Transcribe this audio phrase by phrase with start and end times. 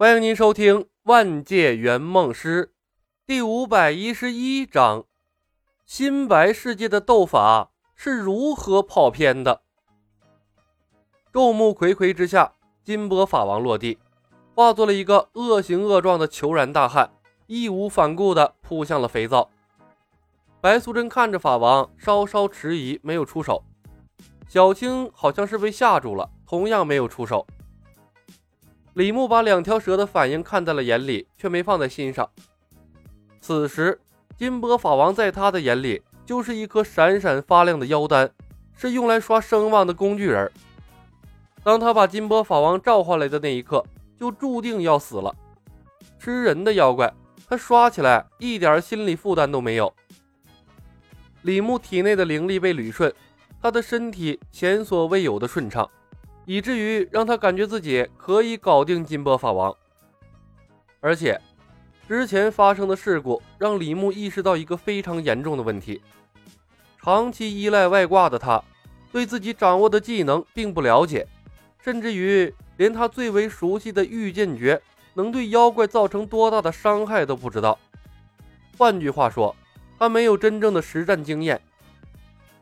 [0.00, 2.68] 欢迎您收听《万界圆梦师》
[3.26, 5.04] 第五百一十一章：
[5.84, 9.60] 新白世界的斗法是如何跑偏的？
[11.30, 13.98] 众目睽睽之下，金波法王落地，
[14.54, 17.12] 化作了一个恶形恶状的虬髯大汉，
[17.46, 19.50] 义无反顾地扑向了肥皂。
[20.62, 23.62] 白素贞看着法王，稍稍迟疑，没有出手。
[24.48, 27.46] 小青好像是被吓住了，同样没有出手。
[29.00, 32.28] 李牧把两条蛇的反应看在了眼里，却没放在心上。
[33.40, 33.98] 此时，
[34.36, 38.30] 金波法王在他的眼里就是一颗闪闪发亮的妖丹，
[38.76, 40.52] 是用来刷声望的工具人。
[41.62, 43.82] 当他把金波法王召唤来的那一刻，
[44.18, 45.34] 就注定要死了。
[46.18, 47.10] 吃人的妖怪，
[47.48, 49.90] 他刷起来一点心理负担都没有。
[51.40, 53.10] 李牧体内的灵力被捋顺，
[53.62, 55.88] 他的身体前所未有的顺畅。
[56.50, 59.72] 以至于让他感觉自己可以搞定金波法王，
[60.98, 61.40] 而且
[62.08, 66.02] 之前发生的事故让李牧意识到一个非常严重的问题：
[67.00, 68.60] 长期依赖外挂的他，
[69.12, 71.24] 对自己掌握的技能并不了解，
[71.78, 74.82] 甚至于连他最为熟悉的御剑诀
[75.14, 77.78] 能对妖怪造成多大的伤害都不知道。
[78.76, 79.54] 换句话说，
[80.00, 81.62] 他没有真正的实战经验，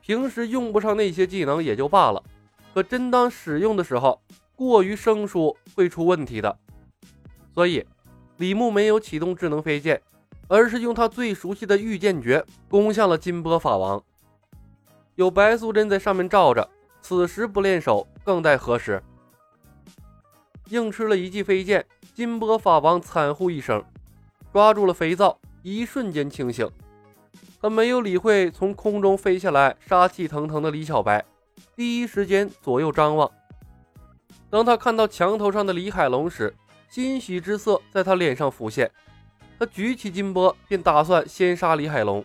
[0.03, 2.23] 平时用不上那些技能也就罢了。
[2.79, 4.23] 可真当使用的时候，
[4.55, 6.57] 过于生疏会出问题的。
[7.53, 7.85] 所以，
[8.37, 10.01] 李牧没有启动智能飞剑，
[10.47, 14.01] 而是用他最熟悉的御剑诀攻向了金波法王。
[15.17, 16.71] 有白素贞在上面罩着，
[17.03, 19.03] 此时不练手更待何时？
[20.67, 21.85] 硬吃了一记飞剑，
[22.15, 23.85] 金波法王惨呼一声，
[24.53, 26.71] 抓住了肥皂，一瞬间清醒。
[27.61, 31.25] 他没有理会从空中飞下来杀气腾腾的李小白。
[31.79, 33.31] 第一时间左右张望，
[34.51, 36.53] 当他看到墙头上的李海龙时，
[36.89, 38.91] 欣喜之色在他脸上浮现。
[39.61, 42.25] 他举起金波，便打算先杀李海龙。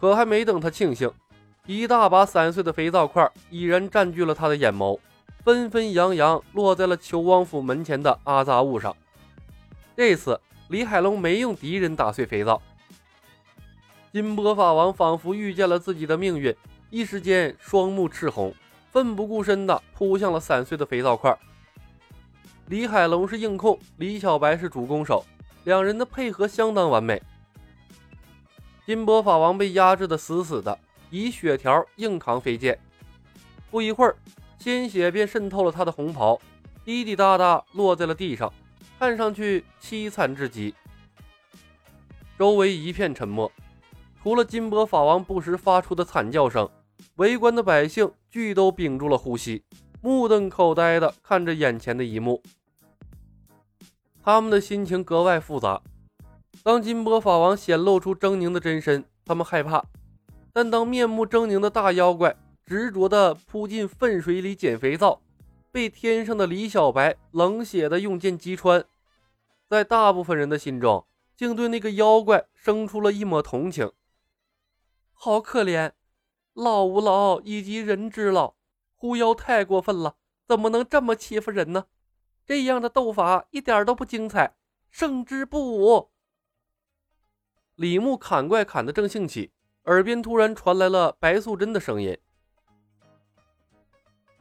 [0.00, 1.12] 可还没等他庆幸，
[1.66, 4.98] 一大把散碎的肥皂块已然占据了他的眼眸，
[5.44, 8.96] 纷纷扬扬落在了裘王府门前的阿杂物上。
[9.94, 12.62] 这次李海龙没用敌人打碎肥皂，
[14.10, 16.56] 金波法王仿佛预见了自己的命运。
[16.90, 18.52] 一时间，双目赤红，
[18.90, 21.38] 奋不顾身地扑向了散碎的肥皂块。
[22.66, 25.24] 李海龙是硬控，李小白是主攻手，
[25.62, 27.22] 两人的配合相当完美。
[28.84, 30.76] 金波法王被压制的死死的，
[31.10, 32.76] 以血条硬扛飞剑。
[33.70, 34.16] 不一会儿，
[34.58, 36.40] 鲜血便渗透了他的红袍，
[36.84, 38.52] 滴滴答答落在了地上，
[38.98, 40.74] 看上去凄惨至极。
[42.36, 43.52] 周围一片沉默，
[44.20, 46.68] 除了金波法王不时发出的惨叫声。
[47.20, 49.62] 围观的百姓俱都屏住了呼吸，
[50.00, 52.42] 目瞪口呆地看着眼前的一幕。
[54.22, 55.82] 他们的心情格外复杂。
[56.62, 59.82] 当金波法王显露出狰狞的真身，他们害怕；
[60.50, 65.20] 但当面目狰狞的大妖怪执着地扑进粪水里捡肥皂，
[65.70, 68.82] 被天上的李小白冷血地用剑击穿，
[69.68, 71.04] 在大部分人的心中，
[71.36, 73.92] 竟对那个妖怪生出了一抹同情。
[75.12, 75.92] 好可怜！
[76.54, 78.54] 老吾老以及人之老，
[78.96, 80.16] 狐妖太过分了，
[80.46, 81.86] 怎么能这么欺负人呢？
[82.44, 84.56] 这样的斗法一点都不精彩，
[84.90, 86.10] 胜之不武。
[87.76, 89.52] 李牧砍怪砍得正兴起，
[89.84, 92.18] 耳边突然传来了白素贞的声音：“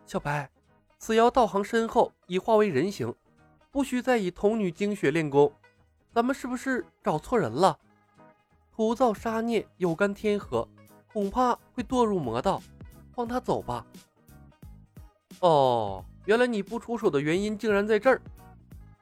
[0.08, 0.50] 小白，
[0.98, 3.14] 此妖道行深厚，已化为人形，
[3.70, 5.54] 不需再以童女精血练功。
[6.12, 7.80] 咱们是不是找错人了？
[8.72, 10.68] 徒造杀孽，有干天河。”
[11.12, 12.62] 恐怕会堕入魔道，
[13.14, 13.86] 放他走吧。
[15.40, 18.22] 哦，原来你不出手的原因竟然在这儿。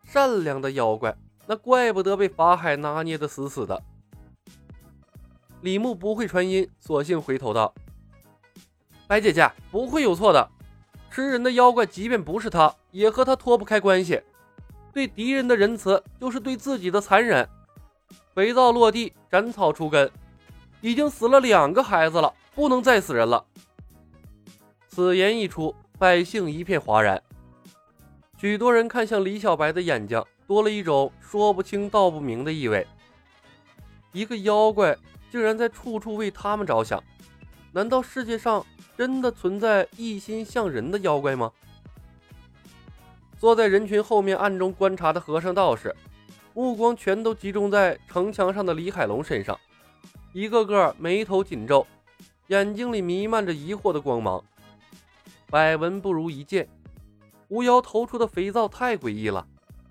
[0.04, 3.84] 善良的妖怪，那怪不得被法海拿捏的死死的。
[5.62, 7.74] 李牧不会传音，索性回头道
[9.06, 10.50] ：“白姐姐不会有错的。
[11.12, 14.22] 吃人的妖怪，即便不是他，也和他脱不开关系。
[14.94, 17.48] 对敌人的仁慈，就是对自己的残忍。
[18.34, 20.10] 肥皂落地，斩草除根。”
[20.82, 23.44] 已经死了两个孩子了，不能再死人了。
[24.88, 27.22] 此言一出，百姓一片哗然，
[28.38, 32.86] 许多人看向李小白的眼睛多了一种说不清道不明的意味。
[34.12, 34.98] 一个妖怪
[35.32, 37.04] 竟然在处处为他们着想，
[37.72, 38.66] 难道世界上
[38.98, 41.52] 真的存在一心向人的妖怪吗？
[43.38, 45.96] 坐在人群后面暗中观察的和尚道士，
[46.56, 49.60] 目光全都集中在城墙上的李海龙身上。
[50.38, 51.88] 一个个眉头紧皱，
[52.50, 54.44] 眼睛里弥漫着疑惑的光芒。
[55.50, 56.70] 百闻不如一见，
[57.48, 59.48] 狐妖投出的肥皂太诡异了，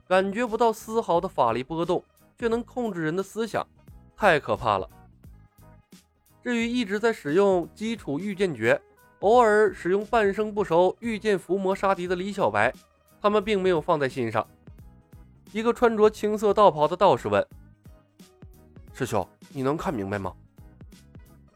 [0.06, 2.00] 感觉不到丝毫的法力波动，
[2.38, 3.66] 却能控制人的思想，
[4.16, 4.88] 太可怕了。
[6.44, 8.80] 至于一直在使用基础御剑诀，
[9.18, 12.72] 偶尔使用半生不熟御剑伏魔杀敌的李小白，
[13.20, 14.46] 他们并没有放在心上。
[15.50, 17.44] 一个穿着青色道袍的道士问
[18.96, 20.32] ：“师兄，你能看明白吗？”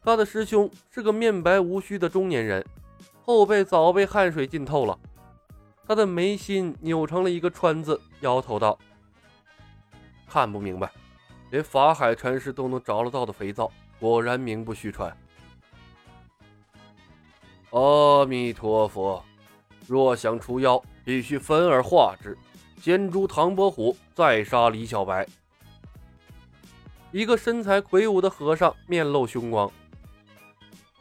[0.04, 2.64] 他的师兄是个面白无须的中年人，
[3.24, 4.98] 后背早被汗水浸透了，
[5.86, 8.78] 他的眉心扭成了一个川字，摇头道
[10.28, 10.92] ：“看不明白，
[11.50, 15.14] 连法海禅师都能着了道的肥皂。”果然名不虚传。
[17.68, 19.22] 阿弥陀佛，
[19.86, 22.34] 若想除妖，必须分而化之。
[22.80, 25.28] 先诛唐伯虎，再杀李小白。
[27.12, 29.70] 一个身材魁梧的和尚面露凶光。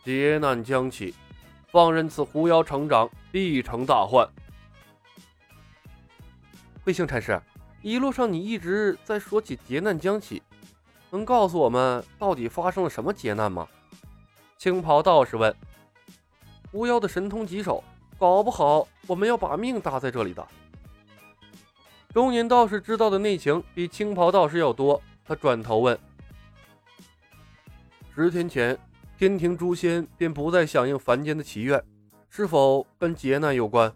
[0.04, 1.14] 劫难将起，
[1.68, 4.28] 放任此狐妖成长，必成大患。
[6.84, 7.40] 慧性禅师，
[7.84, 10.42] 一路上你一直在说起劫难将起。
[11.12, 13.68] 能告诉我们到底发生了什么劫难吗？
[14.58, 15.56] 青袍道士问。
[16.72, 17.84] 狐妖的神通棘手，
[18.18, 20.48] 搞不好我们要把命搭在这里的。
[22.14, 25.96] 中年道士知道的内情比青袍道士要多，他转头问：
[28.16, 28.76] 十天前，
[29.16, 31.80] 天庭诛仙便不再响应凡间的祈愿，
[32.30, 33.94] 是否跟劫难有关？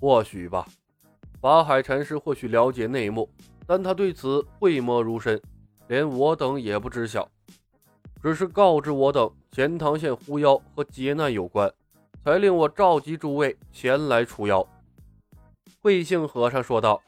[0.00, 0.64] 或许吧，
[1.40, 3.28] 法海禅师或许了解内幕。
[3.66, 5.42] 但他对此讳莫如深，
[5.88, 7.28] 连我等也不知晓，
[8.22, 11.68] 只是告知我等钱塘县狐妖和劫难有关，
[12.24, 14.64] 才令我召集诸位前来除妖。
[15.80, 17.02] 慧性和尚说道：“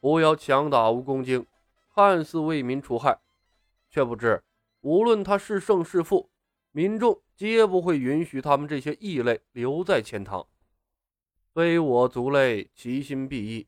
[0.00, 1.46] 狐妖强打蜈蚣精，
[1.94, 3.18] 看似为民除害，
[3.90, 4.42] 却不知
[4.80, 6.30] 无论他是胜是负，
[6.70, 10.46] 民众皆不会允许他们这些异类留在钱塘。
[11.52, 13.66] 非我族类，其心必异。”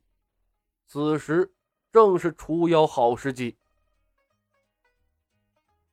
[0.87, 1.53] 此时
[1.91, 3.57] 正是除妖好时机。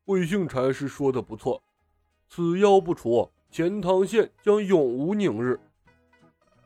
[0.04, 1.62] 慧性禅师说的不错，
[2.28, 5.58] 此妖不除，钱塘县将永无宁日。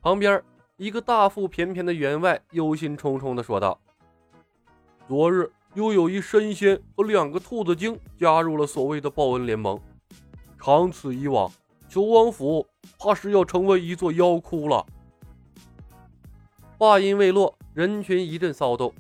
[0.01, 0.43] 旁边
[0.83, 3.79] 一个大腹便便的员外忧心忡忡地说道
[5.07, 9.81] ：“昨日又有一神仙和两个兔子精加入了所谓的报恩联盟，
[10.61, 11.49] 长此以往，
[11.89, 12.67] 求王府
[12.99, 14.85] 怕是要成为一座妖窟了。”
[16.77, 17.57] 话音未落。
[17.75, 18.93] 人群一阵骚动，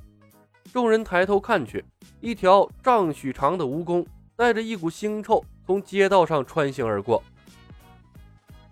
[0.73, 1.85] 众人抬头看去，
[2.21, 4.07] 一条丈许长的蜈蚣
[4.37, 7.21] 带着一股腥臭从街道上穿行而过。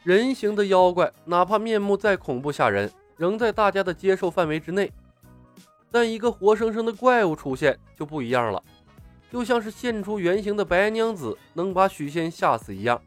[0.04, 2.90] 人形的妖怪，哪怕面目再恐怖吓人，
[3.20, 4.90] 仍在大家的接受范围之内。
[5.90, 8.62] 但一个活生生的怪物出现就不一样了，
[9.30, 12.98] 就像是现出原形的白娘子能把许仙吓死一样，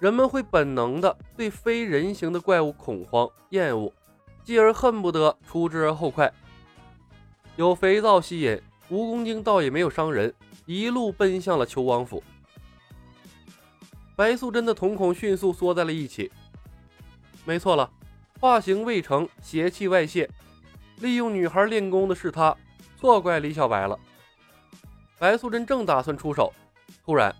[0.00, 3.92] 人们会本能的对非人形的怪物恐慌、厌恶。
[4.42, 6.32] 继而恨不得除之而后快。
[7.56, 8.60] 有肥皂吸引，
[8.90, 10.32] 蜈蚣精倒也没有伤人，
[10.66, 12.22] 一路奔向了求王府。
[14.14, 16.30] 白素贞的瞳孔迅速缩在了一起。
[17.44, 17.90] 没错了，
[18.40, 20.28] 化形未成，邪气外泄，
[21.00, 22.56] 利用女孩练功的是他，
[22.98, 23.98] 错怪李小白了。
[25.18, 26.52] 白素贞正打算出手，
[27.04, 27.34] 突然，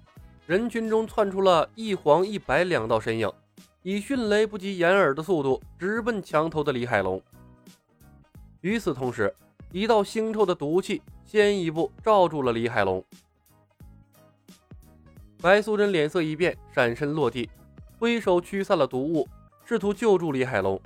[0.46, 3.30] 人群中窜出了一黄一白两道身影。
[3.82, 7.22] 以迅雷不及掩耳的速度直奔墙头的李海龙。
[8.62, 9.32] 与此同时，
[9.70, 13.04] 一道腥臭的毒气先一步罩住了李海龙。
[15.40, 17.48] 白素贞脸色一变，闪身落地，
[17.96, 19.28] 挥手驱散了毒雾，
[19.66, 20.80] 试图救助李海龙。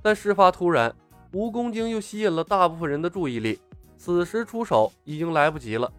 [0.00, 0.94] 但事发突然，
[1.32, 3.60] 蜈蚣精又吸引了大部分人的注意力，
[3.98, 5.92] 此时出手已经来不及了。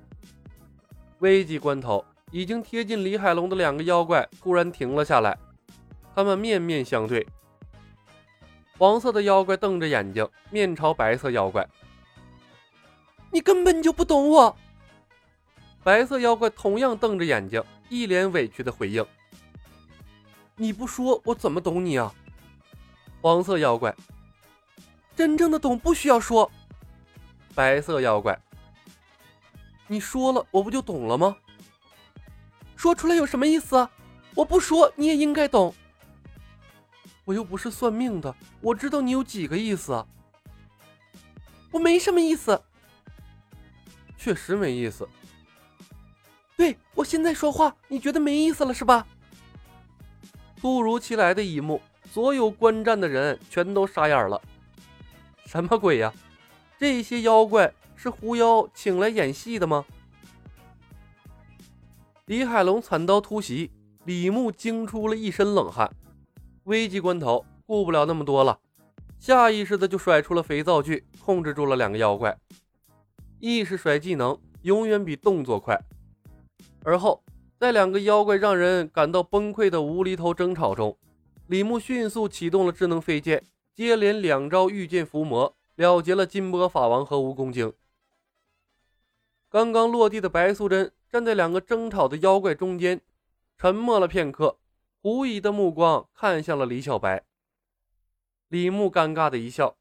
[1.19, 5.38] 危急关头，已经贴近李海龙的两个妖怪突然停了下来。
[6.15, 7.24] 他们面面相对，
[8.79, 11.67] 黄色的妖怪瞪着眼睛，面朝白色妖怪
[13.31, 14.57] ：“你根本就不懂我。”
[15.84, 19.05] 白色妖怪同样瞪着眼睛，一脸委屈的回应
[20.57, 22.13] ：“你不说，我怎么懂你啊？”
[23.21, 23.95] 黄色妖怪
[25.15, 26.51] ：“真正的懂不需要说。”
[27.55, 28.37] 白色妖怪
[29.87, 31.37] ：“你说了，我不就懂了吗？
[32.75, 33.87] 说出来有什么意思？
[34.35, 35.73] 我不说，你也应该懂。”
[37.25, 40.05] 我又不是算命的，我知道你有几个意思。
[41.71, 42.61] 我没什么意思，
[44.15, 45.07] 确实没意思。
[46.55, 49.05] 对我现在说话，你觉得没意思了是吧？
[50.59, 54.41] 突如其来的一幕，所有观战的人全都傻眼了。
[55.45, 56.13] 什么鬼呀？
[56.79, 59.85] 这些妖怪是狐妖请来演戏的吗？
[62.25, 63.71] 李海龙惨遭突袭，
[64.05, 65.89] 李牧惊出了一身冷汗。
[66.65, 68.59] 危急关头，顾不了那么多了，
[69.17, 72.37] 下意识的就甩出了肥皂剧，控制住了两个妖怪。
[73.39, 75.79] 意识甩技能永远比动作快。
[76.83, 77.23] 而后，
[77.59, 80.95] 在两个妖怪让人感到崩溃的无厘头争吵中，
[81.47, 87.73] 李牧迅速启动了智能飞剑，接连两招御剑伏魔，了结了金波法王和蜈蚣精。
[89.49, 93.01] 刚刚落地的白素贞站在两个争吵的妖怪中间，
[93.57, 94.59] 沉默了片刻，
[95.01, 97.23] 狐疑的目光看向了李小白。
[98.49, 99.77] 李牧尴尬的一笑：“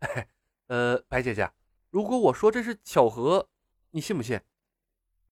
[0.68, 1.50] 呃，白姐姐，
[1.88, 3.48] 如果我说这是巧合，
[3.92, 4.38] 你信不信？”